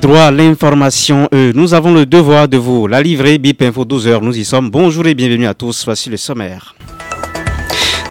[0.00, 3.36] Droit à l'information, nous avons le devoir de vous la livrer.
[3.38, 4.70] BIP Info 12h, nous y sommes.
[4.70, 5.84] Bonjour et bienvenue à tous.
[5.84, 6.76] Voici le sommaire.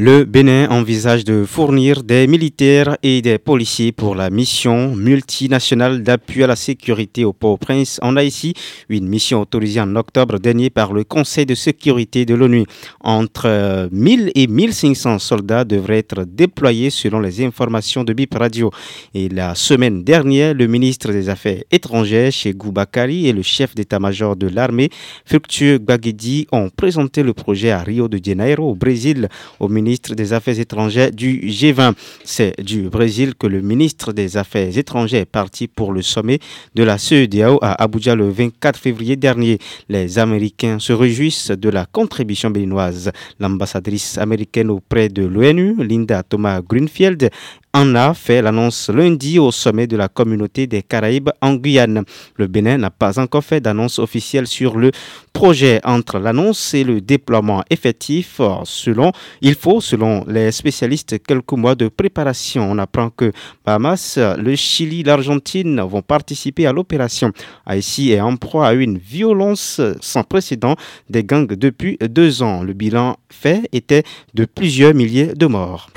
[0.00, 6.44] Le Bénin envisage de fournir des militaires et des policiers pour la mission multinationale d'appui
[6.44, 8.54] à la sécurité au Port-au-Prince en Haïti,
[8.88, 12.62] une mission autorisée en octobre dernier par le Conseil de sécurité de l'ONU.
[13.00, 18.70] Entre 1000 et 1500 soldats devraient être déployés selon les informations de BIP Radio.
[19.14, 24.36] Et la semaine dernière, le ministre des Affaires étrangères chez Goubakari et le chef d'état-major
[24.36, 24.90] de l'armée,
[25.24, 30.14] Fructueux Gbagidi, ont présenté le projet à Rio de Janeiro, au Brésil, au ministre ministre
[30.14, 31.94] des Affaires étrangères du G20.
[32.22, 36.40] C'est du Brésil que le ministre des Affaires étrangères est parti pour le sommet
[36.74, 39.58] de la CEDEAO à Abuja le 24 février dernier.
[39.88, 43.10] Les Américains se réjouissent de la contribution béninoise.
[43.40, 47.30] L'ambassadrice américaine auprès de l'ONU, Linda Thomas Greenfield,
[47.74, 52.04] en a fait l'annonce lundi au sommet de la communauté des Caraïbes en Guyane.
[52.36, 54.90] Le Bénin n'a pas encore fait d'annonce officielle sur le
[55.32, 55.80] projet.
[55.84, 59.12] Entre l'annonce et le déploiement effectif, selon,
[59.42, 62.70] il faut, selon les spécialistes, quelques mois de préparation.
[62.70, 63.32] On apprend que
[63.64, 67.32] Bahamas, le Chili, l'Argentine vont participer à l'opération.
[67.66, 70.74] Haïti est en proie à une violence sans précédent
[71.10, 72.62] des gangs depuis deux ans.
[72.62, 74.04] Le bilan fait était
[74.34, 75.90] de plusieurs milliers de morts.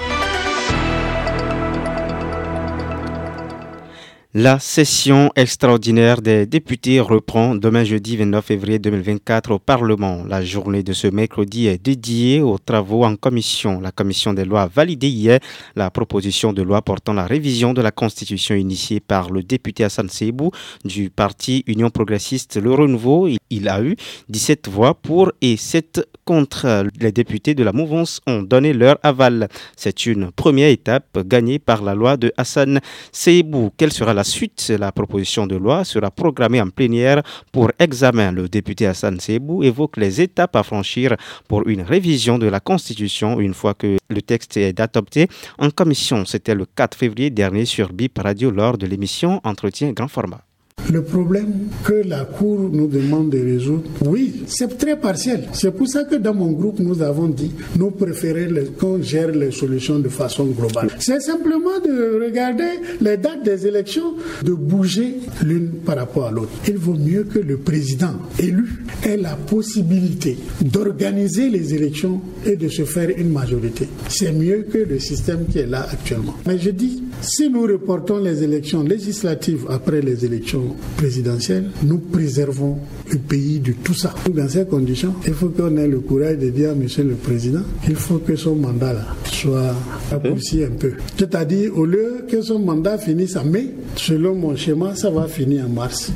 [4.33, 10.23] La session extraordinaire des députés reprend demain jeudi 29 février 2024 au Parlement.
[10.25, 13.81] La journée de ce mercredi est dédiée aux travaux en commission.
[13.81, 15.41] La commission des lois a validé hier
[15.75, 20.07] la proposition de loi portant la révision de la Constitution initiée par le député Hassan
[20.07, 20.51] Seibou
[20.85, 23.27] du parti Union progressiste Le Renouveau.
[23.49, 23.97] Il a eu
[24.29, 26.85] 17 voix pour et 7 contre.
[27.01, 29.49] Les députés de la mouvance ont donné leur aval.
[29.75, 32.79] C'est une première étape gagnée par la loi de Hassan
[33.11, 33.71] Seibou.
[33.75, 38.31] Quelle sera la la suite, la proposition de loi sera programmée en plénière pour examen.
[38.31, 41.15] Le député Hassan Sebou évoque les étapes à franchir
[41.47, 45.27] pour une révision de la Constitution une fois que le texte est adopté
[45.57, 46.23] en commission.
[46.25, 50.50] C'était le 4 février dernier sur BIP Radio lors de l'émission Entretien grand format.
[50.89, 55.43] Le problème que la Cour nous demande de résoudre, oui, c'est très partiel.
[55.53, 59.51] C'est pour ça que dans mon groupe, nous avons dit, nous préférons qu'on gère les
[59.51, 60.89] solutions de façon globale.
[60.99, 66.51] C'est simplement de regarder les dates des élections, de bouger l'une par rapport à l'autre.
[66.67, 72.67] Il vaut mieux que le président élu ait la possibilité d'organiser les élections et de
[72.67, 73.87] se faire une majorité.
[74.09, 76.35] C'est mieux que le système qui est là actuellement.
[76.45, 82.77] Mais je dis, si nous reportons les élections législatives après les élections présidentielle, nous préservons
[83.11, 84.13] le pays de tout ça.
[84.33, 87.63] Dans ces conditions, il faut qu'on ait le courage de dire à Monsieur le Président
[87.83, 88.95] qu'il faut que son mandat
[89.25, 89.75] soit
[90.09, 90.93] raccourci un peu.
[91.17, 95.65] C'est-à-dire, au lieu que son mandat finisse en mai, selon mon schéma, ça va finir
[95.65, 96.11] en mars.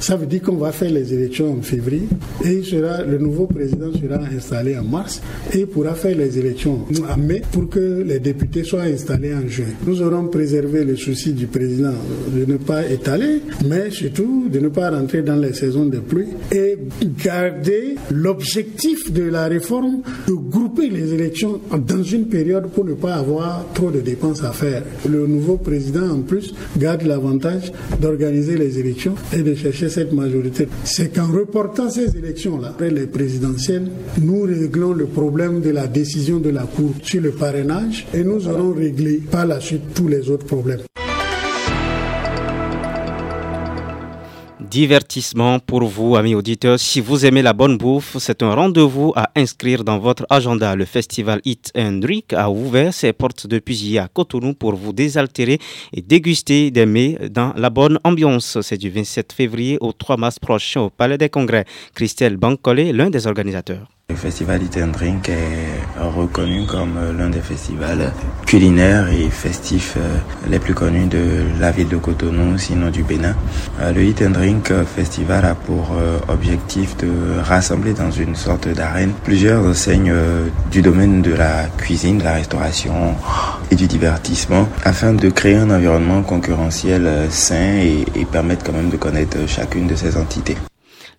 [0.00, 2.08] Ça veut dire qu'on va faire les élections en février
[2.42, 5.20] et sera, le nouveau président sera installé en mars
[5.52, 9.66] et pourra faire les élections en mai pour que les députés soient installés en juin.
[9.86, 11.92] Nous aurons préservé le souci du président
[12.34, 16.28] de ne pas étaler, mais surtout de ne pas rentrer dans les saisons de pluie
[16.50, 16.78] et
[17.22, 23.16] garder l'objectif de la réforme de grouper les élections dans une période pour ne pas
[23.16, 24.82] avoir trop de dépenses à faire.
[25.06, 27.70] Le nouveau président, en plus, garde l'avantage
[28.00, 33.06] d'organiser les élections et de chercher cette majorité, c'est qu'en reportant ces élections-là, après les
[33.06, 33.88] présidentielles,
[34.20, 38.48] nous réglons le problème de la décision de la Cour sur le parrainage et nous
[38.48, 40.80] aurons réglé par la suite tous les autres problèmes.
[44.70, 46.78] Divertissement pour vous, amis auditeurs.
[46.78, 50.76] Si vous aimez la bonne bouffe, c'est un rendez-vous à inscrire dans votre agenda.
[50.76, 54.92] Le festival Eat and Drink a ouvert ses portes depuis hier à Cotonou pour vous
[54.92, 55.58] désaltérer
[55.92, 58.58] et déguster des mets dans la bonne ambiance.
[58.62, 61.64] C'est du 27 février au 3 mars prochain au Palais des Congrès.
[61.96, 63.88] Christelle Bancolé, l'un des organisateurs.
[64.10, 68.12] Le festival Eat and Drink est reconnu comme l'un des festivals
[68.44, 70.18] culinaires et festifs euh,
[70.50, 73.36] les plus connus de la ville de Cotonou, sinon du Bénin.
[73.80, 77.08] Euh, le Eat and Drink Festival a pour euh, objectif de
[77.40, 80.12] rassembler dans une sorte d'arène plusieurs enseignes
[80.72, 83.14] du domaine de la cuisine, de la restauration
[83.70, 88.90] et du divertissement afin de créer un environnement concurrentiel sain et, et permettre quand même
[88.90, 90.56] de connaître chacune de ces entités.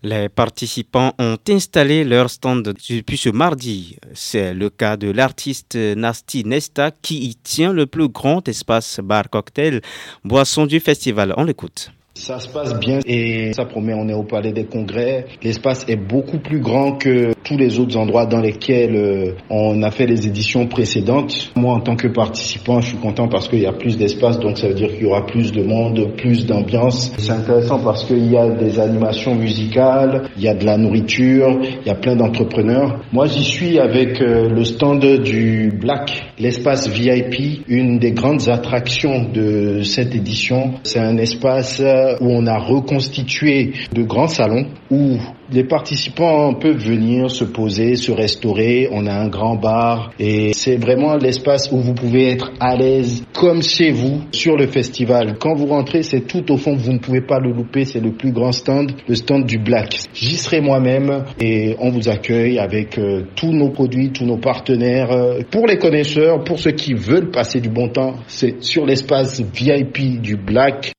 [0.03, 3.97] Les participants ont installé leur stand depuis ce mardi.
[4.15, 9.29] C'est le cas de l'artiste Nasty Nesta qui y tient le plus grand espace bar
[9.29, 9.81] cocktail
[10.23, 11.35] boisson du festival.
[11.37, 11.91] On l'écoute.
[12.13, 15.27] Ça se passe bien et ça promet, on est au palais des congrès.
[15.41, 19.91] L'espace est beaucoup plus grand que tous les autres endroits dans lesquels euh, on a
[19.91, 21.51] fait les éditions précédentes.
[21.55, 24.57] Moi, en tant que participant, je suis content parce qu'il y a plus d'espace, donc
[24.57, 27.13] ça veut dire qu'il y aura plus de monde, plus d'ambiance.
[27.17, 31.59] C'est intéressant parce qu'il y a des animations musicales, il y a de la nourriture,
[31.61, 33.01] il y a plein d'entrepreneurs.
[33.13, 39.29] Moi, j'y suis avec euh, le stand du Black, l'espace VIP, une des grandes attractions
[39.31, 40.73] de cette édition.
[40.83, 41.81] C'est un espace
[42.19, 45.17] où on a reconstitué de grands salons où
[45.51, 48.87] les participants peuvent venir se poser, se restaurer.
[48.91, 53.23] On a un grand bar et c'est vraiment l'espace où vous pouvez être à l'aise
[53.33, 55.37] comme chez vous sur le festival.
[55.39, 57.85] Quand vous rentrez, c'est tout au fond, vous ne pouvez pas le louper.
[57.85, 59.99] C'est le plus grand stand, le stand du Black.
[60.13, 65.09] J'y serai moi-même et on vous accueille avec euh, tous nos produits, tous nos partenaires.
[65.51, 70.21] Pour les connaisseurs, pour ceux qui veulent passer du bon temps, c'est sur l'espace VIP
[70.21, 70.93] du Black.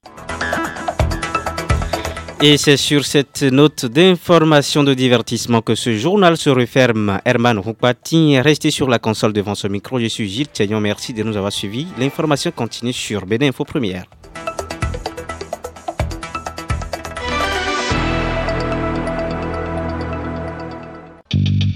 [2.44, 7.20] Et c'est sur cette note d'information de divertissement que ce journal se referme.
[7.24, 10.00] Herman Rupati, restez sur la console devant ce micro.
[10.00, 11.86] Je suis Gilles Tiagnon, merci de nous avoir suivis.
[11.98, 14.06] L'information continue sur BD Info Première.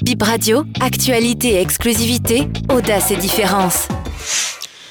[0.03, 3.87] Bip Radio, actualité et exclusivité, audace et différence.